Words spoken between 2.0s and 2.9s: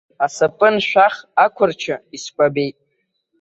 искәабеит.